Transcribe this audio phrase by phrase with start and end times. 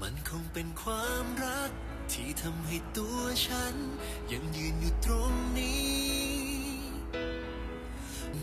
[0.00, 1.70] มันคงเป็นความรัก
[2.12, 3.74] ที่ทำให้ตัวฉัน
[4.32, 6.08] ยังยืนอยู่ตรงนี้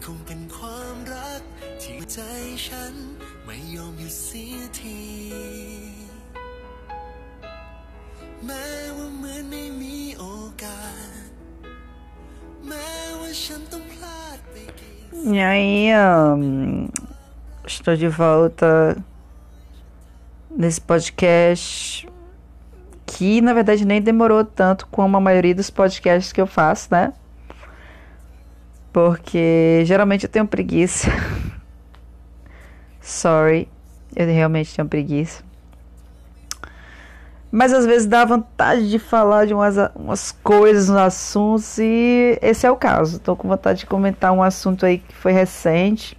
[0.06, 1.42] คงเป็นความรัก
[1.82, 2.20] ที่ใจ
[2.68, 2.94] ฉัน
[3.46, 5.02] ไม่ยอมหยุดเสียที
[8.46, 8.68] แม้
[8.98, 10.26] ว่าเหมือนไม่มีโอ
[10.64, 10.86] กา
[11.26, 11.28] ส
[12.68, 14.96] แม้ว่าฉันต้องพลาดไปกี่
[15.36, 16.44] E aí, ahn,
[17.66, 18.74] estou de volta
[20.50, 22.08] nesse podcast
[23.06, 27.14] que na verdade nem demorou tanto como a maioria dos podcasts que eu faço, né?
[28.92, 31.10] Porque geralmente eu tenho preguiça.
[33.00, 33.70] Sorry,
[34.16, 35.44] eu realmente tenho preguiça.
[37.52, 42.66] Mas às vezes dá vontade de falar de umas, umas coisas, uns assuntos, e esse
[42.66, 43.16] é o caso.
[43.16, 46.18] Estou com vontade de comentar um assunto aí que foi recente.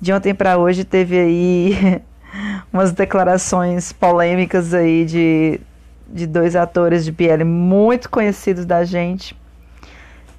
[0.00, 2.02] De ontem para hoje teve aí
[2.72, 5.60] umas declarações polêmicas aí de,
[6.08, 9.36] de dois atores de BL muito conhecidos da gente.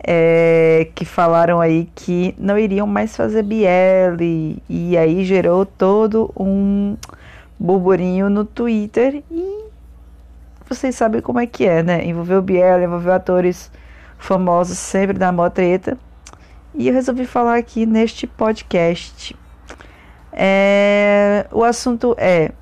[0.04, 4.22] é, que falaram aí que não iriam mais fazer BL
[4.70, 6.96] e aí gerou todo um
[7.59, 9.66] burburinho no Twitter e
[10.68, 12.06] vocês sabem como é que é, né?
[12.06, 13.72] Envolveu Biel, envolveu atores
[14.18, 15.98] famosos, sempre dá mó treta.
[16.76, 19.36] E eu resolvi falar aqui neste podcast.
[20.42, 22.54] É, o assunto é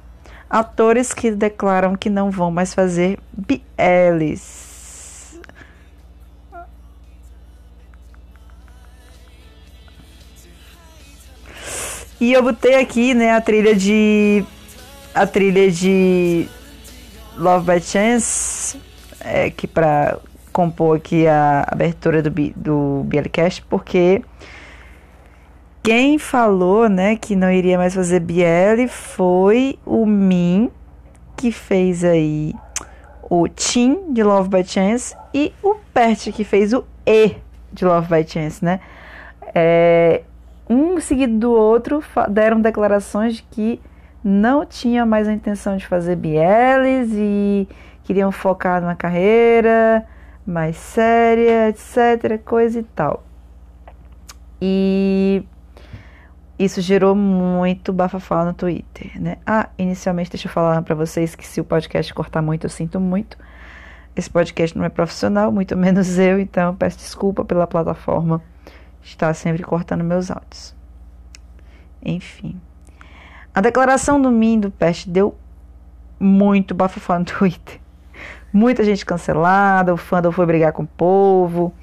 [0.49, 4.65] atores que declaram que não vão mais fazer BLs.
[12.19, 14.43] E eu botei aqui, né, a trilha de
[15.13, 16.47] a trilha de
[17.37, 18.81] Love by Chance,
[19.19, 20.17] é, que para
[20.51, 24.23] compor aqui a abertura do, do BLcast, porque
[25.83, 30.69] quem falou, né, que não iria mais fazer BL foi o Min,
[31.35, 32.53] que fez aí
[33.29, 37.35] o Tim de Love by Chance e o Pert, que fez o E
[37.71, 38.79] de Love by Chance, né?
[39.53, 40.23] É,
[40.69, 43.81] um seguido do outro deram declarações de que
[44.23, 47.67] não tinha mais a intenção de fazer BLs e
[48.03, 50.05] queriam focar numa carreira
[50.45, 53.23] mais séria, etc, coisa e tal.
[54.61, 55.43] E
[56.59, 59.37] isso gerou muito bafafá no Twitter, né?
[59.45, 62.99] Ah, inicialmente deixa eu falar para vocês que se o podcast cortar muito, eu sinto
[62.99, 63.37] muito.
[64.15, 68.41] Esse podcast não é profissional, muito menos eu, então peço desculpa pela plataforma
[69.03, 70.75] estar sempre cortando meus áudios.
[72.03, 72.59] Enfim.
[73.53, 75.37] A declaração do Min do Pest deu
[76.19, 77.79] muito bafafá no Twitter.
[78.51, 81.73] Muita gente cancelada, o fandom foi brigar com o povo.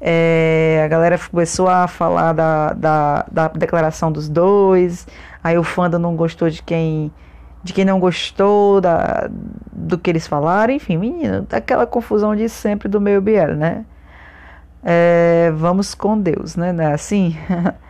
[0.00, 5.06] É, a galera começou a falar da, da, da declaração dos dois.
[5.42, 7.12] Aí o fandom não gostou de quem
[7.62, 9.28] de quem não gostou da,
[9.72, 10.72] do que eles falaram.
[10.72, 13.84] Enfim, menino, aquela confusão de sempre do meio BL, né?
[14.84, 16.74] É, vamos com Deus, né?
[16.78, 17.36] É assim?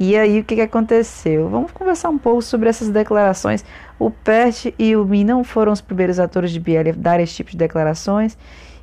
[0.00, 1.48] E aí, o que, que aconteceu?
[1.48, 3.64] Vamos conversar um pouco sobre essas declarações.
[3.98, 7.34] O Pert e o Mi não foram os primeiros atores de BL a dar esse
[7.34, 8.38] tipo de declarações.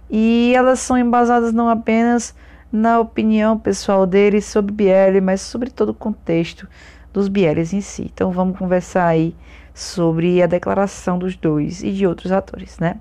[0.10, 2.36] E elas são embasadas não apenas
[2.72, 6.68] na opinião pessoal deles sobre BL, mas sobre todo o contexto
[7.14, 8.12] dos BLs em si.
[8.14, 9.36] Então, vamos conversar aí
[9.74, 12.98] sobre a declaração dos dois e de outros atores, né?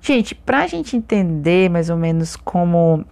[0.00, 3.04] Gente, pra gente entender mais ou menos como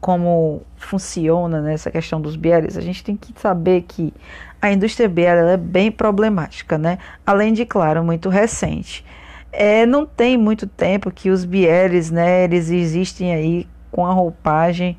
[0.00, 4.12] como funciona nessa questão dos BLs, a gente tem que saber que
[4.60, 6.98] a indústria BL ela é bem problemática, né?
[7.24, 9.04] Além de, claro, muito recente.
[9.52, 14.96] É, não tem muito tempo que os BLs, né, eles existem aí com a roupagem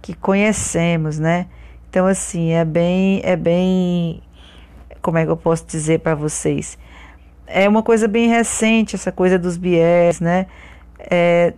[0.00, 1.46] que conhecemos, né?
[1.90, 4.22] Então, assim, é bem, é bem,
[5.02, 6.78] como é que eu posso dizer para vocês?
[7.46, 10.46] É uma coisa bem recente essa coisa dos BLs, né?
[10.98, 11.54] É,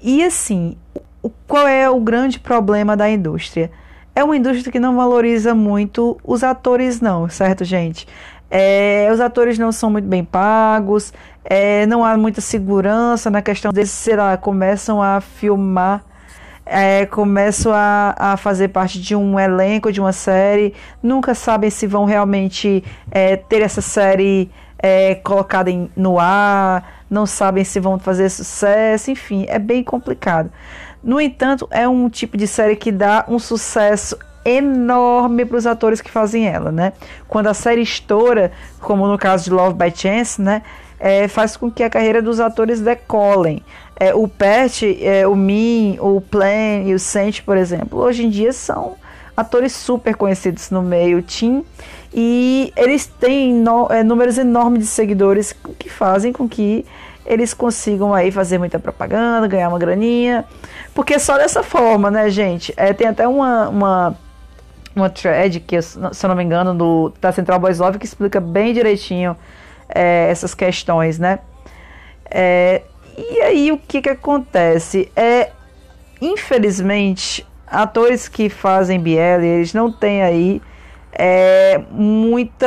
[0.00, 0.76] e assim,
[1.22, 3.70] o- qual é o grande problema da indústria?
[4.14, 8.06] É uma indústria que não valoriza muito os atores, não, certo, gente?
[8.50, 11.12] É, os atores não são muito bem pagos,
[11.44, 16.04] é, não há muita segurança na questão deles, sei lá, começam a filmar,
[16.64, 21.86] é, começam a, a fazer parte de um elenco, de uma série, nunca sabem se
[21.86, 27.98] vão realmente é, ter essa série é, colocada em- no ar, não sabem se vão
[27.98, 30.50] fazer sucesso, enfim, é bem complicado.
[31.02, 36.00] No entanto, é um tipo de série que dá um sucesso enorme para os atores
[36.00, 36.92] que fazem ela, né?
[37.28, 40.62] Quando a série estoura, como no caso de Love by Chance, né?
[40.98, 43.62] é, faz com que a carreira dos atores decolem.
[43.98, 48.30] É, o Pet, é, o Min, o Plan e o Saint, por exemplo, hoje em
[48.30, 48.94] dia são
[49.36, 51.64] atores super conhecidos no meio Tim
[52.12, 56.84] e eles têm no, é, números enormes de seguidores que fazem com que
[57.24, 60.44] eles consigam aí fazer muita propaganda, ganhar uma graninha,
[60.94, 62.72] porque é só dessa forma, né, gente?
[62.76, 64.18] É, tem até uma, uma,
[64.96, 68.40] uma thread que, se eu não me engano, do, da Central Boys Love que explica
[68.40, 69.36] bem direitinho
[69.88, 71.40] é, essas questões, né?
[72.30, 72.82] É,
[73.16, 75.10] e aí o que que acontece?
[75.14, 75.50] É,
[76.20, 80.62] infelizmente, atores que fazem BL, eles não têm aí
[81.12, 82.66] é, muita,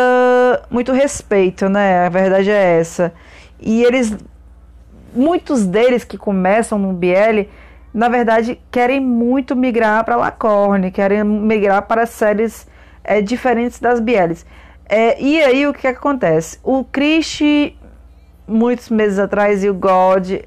[0.70, 2.06] muito respeito, né?
[2.06, 3.14] A verdade é essa.
[3.60, 4.16] E eles,
[5.14, 7.48] muitos deles que começam no BL,
[7.94, 12.68] na verdade, querem muito migrar para Lacorne, querem migrar para séries
[13.04, 14.46] é, diferentes das BLs.
[14.88, 16.60] É, e aí o que, que acontece?
[16.64, 17.40] O Chris,
[18.48, 20.42] muitos meses atrás, e o God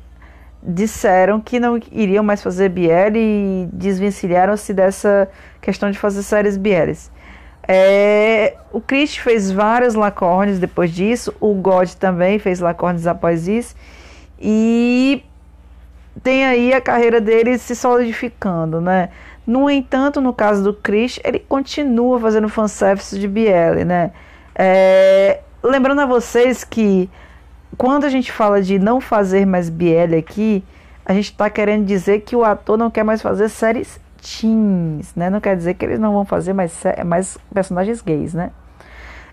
[0.62, 5.28] disseram que não iriam mais fazer BL e desvencilharam-se dessa
[5.60, 7.10] questão de fazer séries BLs.
[7.66, 13.74] É, o Chris fez várias Lacornes depois disso, o God também fez Lacornes após isso,
[14.40, 15.24] e
[16.22, 19.10] tem aí a carreira dele se solidificando, né?
[19.46, 24.12] No entanto, no caso do Chris, ele continua fazendo fanservice de BL, né?
[24.54, 27.08] É, lembrando a vocês que
[27.76, 30.62] quando a gente fala de não fazer mais BL aqui,
[31.04, 35.28] a gente está querendo dizer que o ator não quer mais fazer séries teens, né?
[35.28, 38.50] Não quer dizer que eles não vão fazer mais, mais personagens gays, né?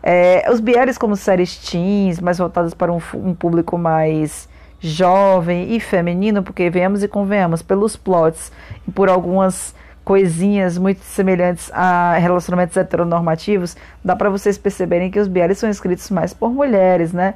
[0.01, 4.47] É, os BLs como séries teens, mais voltadas para um, um, público mais
[4.79, 8.51] jovem e feminino, porque venhamos e convenhamos, pelos plots
[8.87, 15.27] e por algumas coisinhas muito semelhantes a relacionamentos heteronormativos, dá para vocês perceberem que os
[15.27, 17.35] BLs são escritos mais por mulheres, né?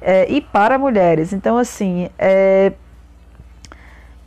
[0.00, 1.32] É, e para mulheres.
[1.32, 2.72] Então, assim, é,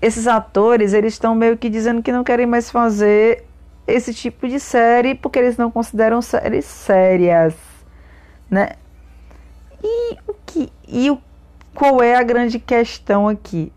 [0.01, 3.45] esses atores, eles estão meio que dizendo que não querem mais fazer
[3.87, 7.53] esse tipo de série porque eles não consideram séries sérias,
[8.49, 8.69] né?
[9.83, 11.19] E o que e o
[11.75, 13.71] qual é a grande questão aqui?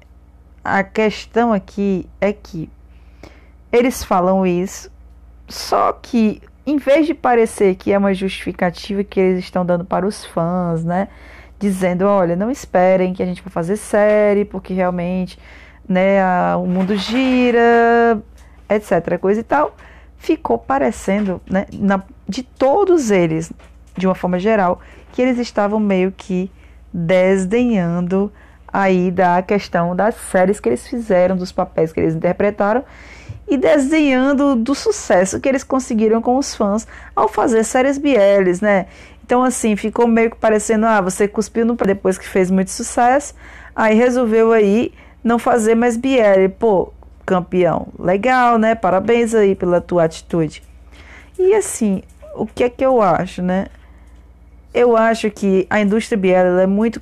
[0.63, 2.71] A questão aqui é que
[3.73, 4.91] eles falam isso,
[5.49, 10.07] só que em vez de parecer que é uma justificativa que eles estão dando para
[10.07, 11.09] os fãs, né?
[11.59, 15.39] Dizendo, olha, não esperem que a gente vai fazer série, porque realmente
[15.89, 18.23] né, a, o mundo gira,
[18.69, 19.75] etc, coisa e tal,
[20.17, 23.53] ficou parecendo, né, na, de todos eles,
[23.97, 24.81] de uma forma geral,
[25.11, 26.51] que eles estavam meio que
[26.93, 28.33] desdenhando
[28.71, 32.85] aí da questão das séries que eles fizeram, dos papéis que eles interpretaram
[33.49, 36.87] e desenhando do sucesso que eles conseguiram com os fãs
[37.17, 38.87] ao fazer séries BLs, né?
[39.25, 43.35] Então assim, ficou meio que parecendo, ah, você cuspiu no depois que fez muito sucesso,
[43.75, 44.93] aí resolveu aí
[45.25, 46.49] não fazer mais BL.
[46.59, 46.93] Pô,
[47.25, 48.75] campeão, legal, né?
[48.75, 50.63] Parabéns aí pela tua atitude.
[51.39, 52.03] E assim,
[52.35, 53.67] o que é que eu acho, né?
[54.73, 57.01] Eu acho que a indústria BL é muito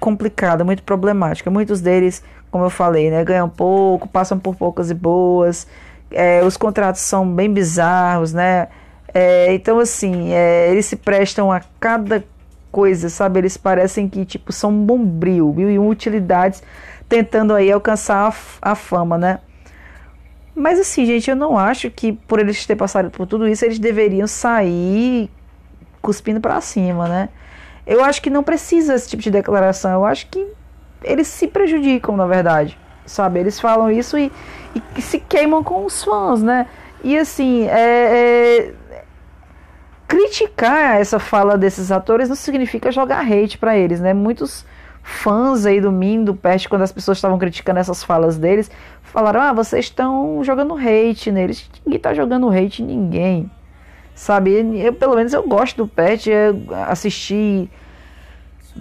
[0.00, 1.50] complicada, muito problemática.
[1.50, 5.66] Muitos deles, como eu falei, né, ganham pouco, passam por poucas e boas.
[6.10, 8.68] É, os contratos são bem bizarros, né?
[9.14, 12.24] É, então, assim, é, eles se prestam a cada
[12.70, 13.40] coisa, sabe?
[13.40, 16.62] Eles parecem que, tipo, são um bombril, mil e utilidades
[17.08, 18.32] tentando aí alcançar
[18.62, 19.38] a, a fama, né?
[20.54, 23.78] Mas assim, gente, eu não acho que por eles terem passado por tudo isso, eles
[23.78, 25.30] deveriam sair
[26.02, 27.28] cuspindo para cima, né?
[27.86, 29.92] Eu acho que não precisa esse tipo de declaração.
[29.92, 30.46] Eu acho que
[31.02, 32.78] eles se prejudicam, na verdade.
[33.06, 33.40] Sabe?
[33.40, 34.30] Eles falam isso e,
[34.96, 36.66] e se queimam com os fãs, né?
[37.02, 38.74] E assim, é, é,
[40.06, 44.14] criticar essa fala desses atores não significa jogar hate para eles, né?
[44.14, 44.64] Muitos
[45.02, 48.70] fãs aí do Min, do Pest, quando as pessoas estavam criticando essas falas deles,
[49.02, 51.68] falaram: ah, vocês estão jogando hate neles.
[51.84, 53.50] Ninguém tá jogando hate em ninguém.
[54.14, 54.52] Sabe?
[54.78, 56.30] Eu, pelo menos eu gosto do Pet,
[56.86, 57.70] assisti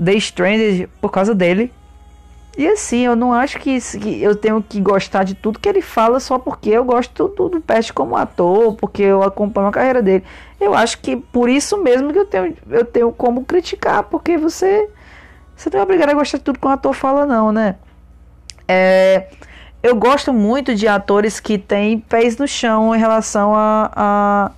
[0.03, 1.71] The Stranded por causa dele.
[2.57, 5.81] E assim, eu não acho que, que, eu tenho que gostar de tudo que ele
[5.81, 10.23] fala só porque eu gosto do, do como ator, porque eu acompanho a carreira dele.
[10.59, 14.89] Eu acho que por isso mesmo que eu tenho, eu tenho como criticar, porque você
[15.55, 17.75] você não é obrigado a gostar de tudo que um ator fala, não, né?
[18.67, 19.27] É,
[19.83, 24.51] eu gosto muito de atores que têm pés no chão em relação a, a,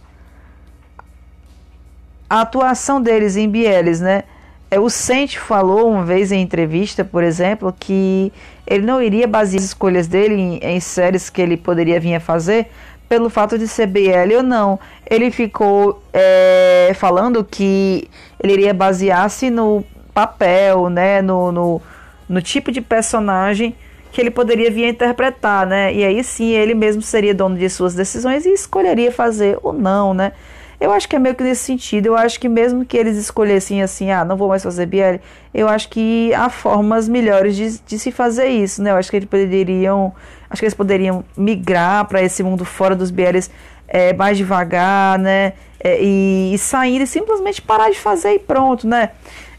[2.33, 4.23] a atuação deles em BLs, né?
[4.71, 8.33] É, o Sente falou uma vez em entrevista, por exemplo, que
[8.65, 12.19] ele não iria basear as escolhas dele em, em séries que ele poderia vir a
[12.19, 12.71] fazer
[13.07, 14.79] pelo fato de ser BL ou não.
[15.07, 18.09] Ele ficou é, falando que
[18.39, 21.81] ele iria basear-se no papel, né, no, no,
[22.27, 23.75] no tipo de personagem
[24.11, 25.93] que ele poderia vir a interpretar, né?
[25.93, 30.15] E aí sim ele mesmo seria dono de suas decisões e escolheria fazer ou não,
[30.15, 30.31] né?
[30.83, 32.07] Eu acho que é meio que nesse sentido.
[32.07, 35.17] Eu acho que mesmo que eles escolhessem assim, ah, não vou mais fazer BL,
[35.53, 38.91] eu acho que há formas melhores de, de se fazer isso, né?
[38.91, 40.13] Eu acho que eles poderiam,
[40.49, 43.49] acho que eles poderiam migrar para esse mundo fora dos BLs
[43.87, 45.53] é, mais devagar, né?
[45.79, 49.11] É, e, e sair e simplesmente parar de fazer e pronto, né?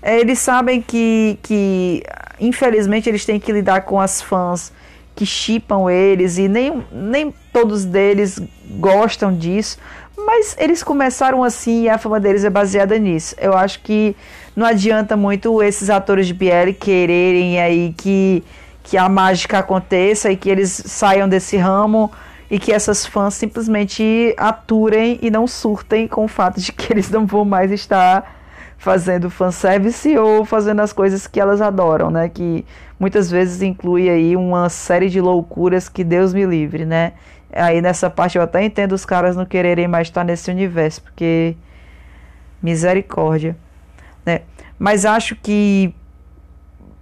[0.02, 2.02] É, eles sabem que, que,
[2.38, 4.71] infelizmente, eles têm que lidar com as fãs
[5.16, 8.40] que chipam eles e nem, nem todos deles
[8.78, 9.78] gostam disso,
[10.16, 13.35] mas eles começaram assim e a fama deles é baseada nisso.
[13.38, 14.16] Eu acho que
[14.54, 18.44] não adianta muito esses atores de BL quererem aí que,
[18.83, 22.11] que a mágica aconteça e que eles saiam desse ramo
[22.50, 27.11] e que essas fãs simplesmente aturem e não surtem com o fato de que eles
[27.11, 28.33] não vão mais estar
[28.78, 32.28] fazendo fanservice ou fazendo as coisas que elas adoram, né?
[32.28, 32.64] Que
[33.00, 37.14] muitas vezes inclui aí uma série de loucuras que Deus me livre, né?
[37.54, 41.56] Aí nessa parte eu até entendo os caras não quererem mais estar nesse universo, porque
[42.61, 43.56] misericórdia,
[44.26, 44.40] né?
[44.78, 45.94] Mas acho que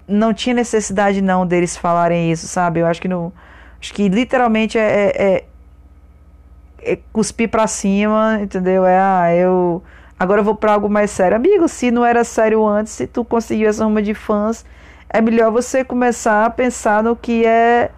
[0.06, 2.80] não tinha necessidade não deles falarem isso, sabe?
[2.80, 3.32] Eu acho que não,
[3.80, 8.84] acho que literalmente é, é, é, é cuspir para cima, entendeu?
[8.84, 9.82] É ah, eu
[10.18, 11.66] agora eu vou para algo mais sério, amigo.
[11.66, 14.64] Se não era sério antes, se tu conseguiu essa ruma de fãs,
[15.08, 17.90] é melhor você começar a pensar no que é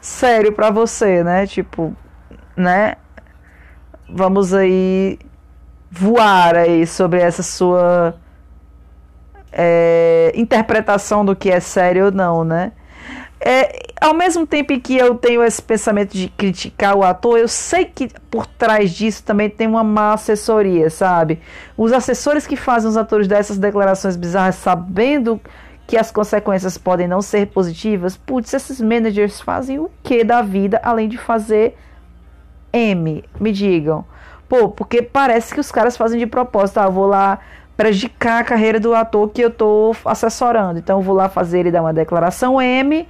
[0.00, 1.46] sério para você, né?
[1.46, 1.94] Tipo,
[2.56, 2.96] né?
[4.08, 5.18] Vamos aí
[5.90, 8.14] voar aí sobre essa sua
[9.52, 12.72] é, interpretação do que é sério ou não, né?
[13.42, 17.86] É, ao mesmo tempo que eu tenho esse pensamento de criticar o ator, eu sei
[17.86, 21.40] que por trás disso também tem uma má assessoria, sabe?
[21.74, 25.40] Os assessores que fazem os atores dessas declarações bizarras, sabendo
[25.90, 30.80] que as consequências podem não ser positivas, putz, esses managers fazem o que da vida
[30.84, 31.76] além de fazer
[32.72, 33.24] M?
[33.40, 34.04] Me digam.
[34.48, 36.78] Pô, porque parece que os caras fazem de propósito.
[36.78, 37.40] Ah, vou lá
[37.76, 40.78] prejudicar a carreira do ator que eu tô assessorando.
[40.78, 43.08] Então eu vou lá fazer ele dar uma declaração M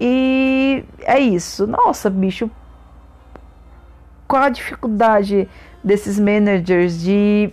[0.00, 1.66] e é isso.
[1.66, 2.50] Nossa, bicho.
[4.26, 5.46] Qual a dificuldade
[5.84, 7.52] desses managers de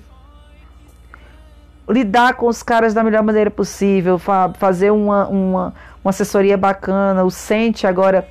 [1.90, 5.74] lidar com os caras da melhor maneira possível, fa fazer uma, uma,
[6.04, 7.24] uma assessoria bacana.
[7.24, 8.28] O Sente agora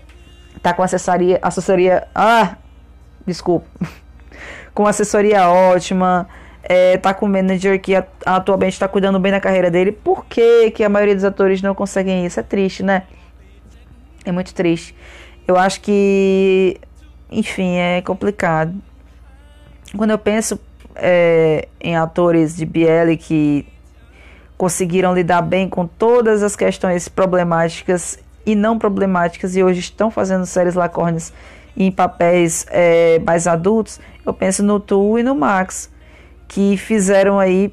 [0.63, 2.57] tá com assessoria, assessoria, ah,
[3.27, 3.67] desculpa,
[4.75, 6.29] com assessoria ótima,
[6.63, 9.93] é, tá com um manager que atualmente está cuidando bem da carreira dele.
[9.93, 12.39] Por que, que a maioria dos atores não conseguem isso?
[12.41, 13.05] É triste, né?
[14.25, 14.95] É muito triste.
[15.49, 16.79] Eu acho que,
[17.31, 18.75] enfim, é complicado.
[19.97, 20.61] Quando eu penso
[20.97, 23.67] é, em atores de BL que
[24.57, 30.45] conseguiram lidar bem com todas as questões problemáticas e não problemáticas e hoje estão fazendo
[30.45, 31.33] séries lacornes
[31.77, 35.91] em papéis é, mais adultos, eu penso no Tu e no Max,
[36.47, 37.73] que fizeram aí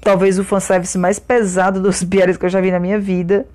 [0.00, 3.46] talvez o fanservice mais pesado dos BLs que eu já vi na minha vida.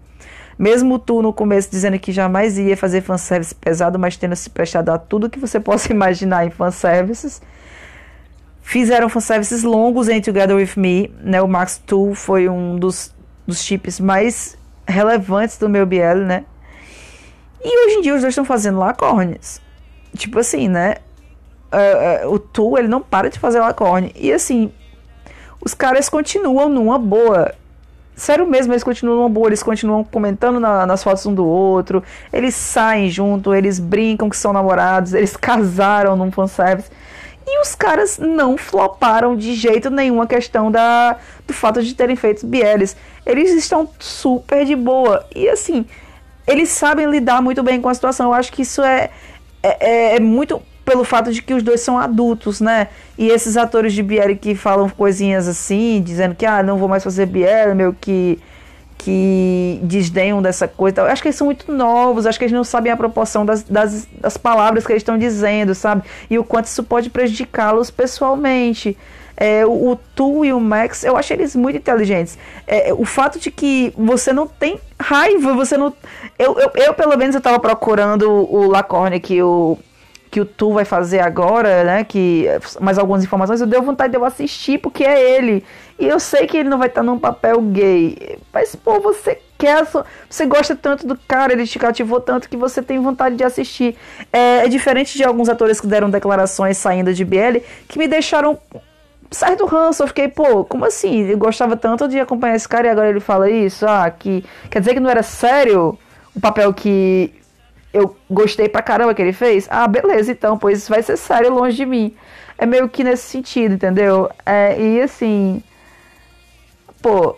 [0.57, 4.89] Mesmo tu no começo dizendo que jamais ia fazer fanservice pesado, mas tendo se prestado
[4.89, 7.41] a tudo que você possa imaginar em fanservices.
[8.67, 11.41] Fizeram fanservices longos em Together With Me, né?
[11.41, 13.15] O Max 2 foi um dos,
[13.47, 16.43] dos chips mais relevantes do meu BL, né?
[17.63, 19.61] E hoje em dia os dois estão fazendo lacornes.
[20.17, 20.95] Tipo assim, né?
[21.71, 24.11] Uh, uh, o Tu, ele não para de fazer lacorne.
[24.13, 24.69] E assim,
[25.63, 27.55] os caras continuam numa boa.
[28.17, 32.03] Sério mesmo, eles continuam numa boa, eles continuam comentando na, nas fotos um do outro,
[32.33, 36.89] eles saem junto, eles brincam que são namorados, eles casaram num fanservice.
[37.49, 41.15] E os caras não floparam de jeito nenhum a questão da,
[41.47, 42.97] do fato de terem feito BLs.
[43.25, 45.25] Eles estão super de boa.
[45.33, 45.85] E assim,
[46.45, 48.27] eles sabem lidar muito bem com a situação.
[48.27, 49.09] Eu acho que isso é,
[49.63, 52.89] é, é, é muito pelo fato de que os dois são adultos, né?
[53.17, 57.03] E esses atores de BL que falam coisinhas assim, dizendo que ah, não vou mais
[57.03, 58.39] fazer BL, meu que
[58.97, 61.03] que desdenham dessa coisa.
[61.03, 64.07] Acho que eles são muito novos, acho que eles não sabem a proporção das, das,
[64.19, 66.03] das palavras que eles estão dizendo, sabe?
[66.29, 68.97] E o quanto isso pode prejudicá-los pessoalmente.
[69.39, 72.37] É, o, o Tu e o Max, eu acho eles muito inteligentes.
[72.65, 75.93] É, o fato de que você não tem raiva, você não.
[76.39, 79.77] Eu, eu, eu pelo menos, eu tava procurando o Lacorne que o
[80.29, 82.03] que o Tu vai fazer agora, né?
[82.03, 82.45] Que
[82.79, 85.63] mais algumas informações, eu deu vontade de eu assistir porque é ele.
[85.99, 89.85] E eu sei que ele não vai estar num papel gay, mas pô, você quer,
[90.29, 93.95] você gosta tanto do cara, ele te cativou tanto que você tem vontade de assistir.
[94.31, 98.59] É, é diferente de alguns atores que deram declarações saindo de BL que me deixaram
[99.31, 100.03] certo ranço.
[100.03, 101.27] Eu fiquei, pô, como assim?
[101.27, 103.85] Eu gostava tanto de acompanhar esse cara e agora ele fala isso?
[103.87, 105.97] Ah, que quer dizer que não era sério
[106.35, 107.33] o papel que
[107.97, 109.67] eu gostei pra caramba que ele fez.
[109.69, 112.15] Ah, beleza, então, pois vai ser sério longe de mim.
[112.57, 114.29] É meio que nesse sentido, entendeu?
[114.45, 115.63] É, e assim.
[117.01, 117.35] Pô,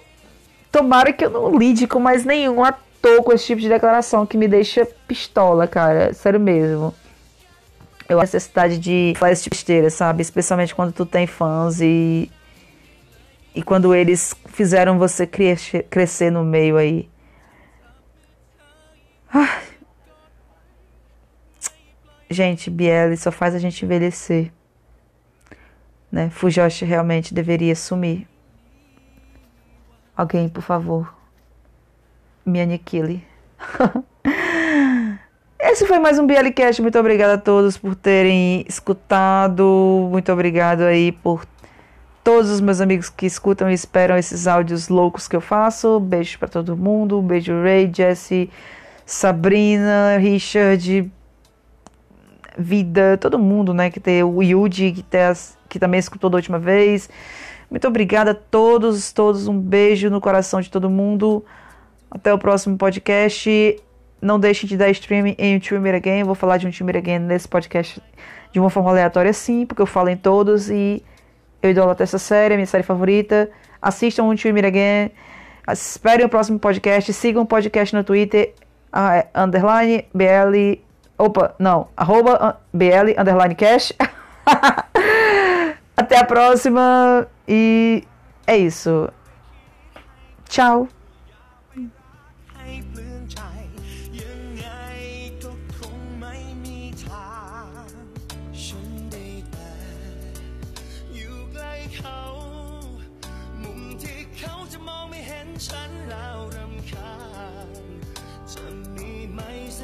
[0.71, 4.37] tomara que eu não lide com mais nenhum ator com esse tipo de declaração que
[4.37, 6.13] me deixa pistola, cara.
[6.13, 6.93] Sério mesmo.
[8.07, 10.21] Eu a necessidade de fazer esse tipo de besteira, sabe?
[10.21, 12.31] Especialmente quando tu tem fãs e.
[13.53, 17.09] E quando eles fizeram você crescer, crescer no meio aí.
[19.33, 19.68] Ah.
[22.29, 24.51] Gente, Biel só faz a gente envelhecer.
[26.11, 26.29] Né?
[26.29, 28.27] Fujoshi realmente deveria sumir.
[30.15, 31.11] Alguém, por favor,
[32.45, 33.23] me aniquile.
[35.59, 36.81] Esse foi mais um BLcast.
[36.81, 40.07] Muito obrigada a todos por terem escutado.
[40.11, 41.45] Muito obrigado aí por
[42.23, 45.99] todos os meus amigos que escutam e esperam esses áudios loucos que eu faço.
[45.99, 47.21] Beijo para todo mundo.
[47.21, 48.49] Beijo Ray, Jesse,
[49.05, 51.11] Sabrina, Richard,
[52.59, 53.89] Vida, todo mundo, né?
[53.89, 57.09] Que tem o Yuji, que, tem as, que também escutou da última vez.
[57.71, 59.47] Muito obrigada a todos, todos.
[59.47, 61.45] Um beijo no coração de todo mundo.
[62.11, 63.79] Até o próximo podcast.
[64.21, 66.23] Não deixem de dar stream em um Streamer Again.
[66.23, 68.01] Vou falar de um Streamer Again nesse podcast
[68.51, 71.03] de uma forma aleatória, sim, porque eu falo em todos e
[71.61, 73.49] eu idolatro essa série, minha série favorita.
[73.81, 75.11] Assistam um Streamer Again.
[75.71, 77.13] Esperem o próximo podcast.
[77.13, 78.53] Sigam o podcast no Twitter,
[78.91, 80.81] uh, underline BL
[81.19, 81.89] Opa, não.
[81.97, 83.91] Arroba BL underline cash.
[85.97, 87.27] Até a próxima.
[87.45, 88.05] E
[88.47, 89.09] é isso.
[90.47, 90.87] Tchau.